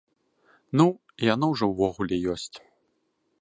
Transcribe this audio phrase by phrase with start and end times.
[0.79, 0.87] Ну,
[1.33, 2.53] яно ўжо ўвогуле ёсць.